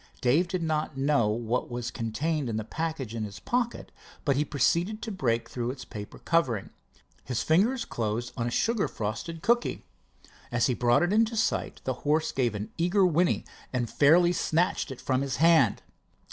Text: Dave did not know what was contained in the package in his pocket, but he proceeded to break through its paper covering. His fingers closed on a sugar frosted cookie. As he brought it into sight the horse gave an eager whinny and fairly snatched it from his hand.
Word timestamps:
Dave 0.19 0.47
did 0.47 0.63
not 0.63 0.97
know 0.97 1.29
what 1.29 1.69
was 1.69 1.91
contained 1.91 2.49
in 2.49 2.57
the 2.57 2.63
package 2.63 3.13
in 3.13 3.23
his 3.23 3.39
pocket, 3.39 3.91
but 4.25 4.35
he 4.35 4.43
proceeded 4.43 4.99
to 5.03 5.11
break 5.11 5.47
through 5.47 5.69
its 5.69 5.85
paper 5.85 6.17
covering. 6.17 6.71
His 7.23 7.43
fingers 7.43 7.85
closed 7.85 8.33
on 8.35 8.47
a 8.47 8.49
sugar 8.49 8.87
frosted 8.87 9.43
cookie. 9.43 9.85
As 10.51 10.65
he 10.65 10.73
brought 10.73 11.03
it 11.03 11.13
into 11.13 11.37
sight 11.37 11.81
the 11.83 11.93
horse 12.01 12.31
gave 12.31 12.55
an 12.55 12.71
eager 12.79 13.05
whinny 13.05 13.45
and 13.71 13.91
fairly 13.91 14.33
snatched 14.33 14.89
it 14.89 14.99
from 14.99 15.21
his 15.21 15.35
hand. 15.35 15.83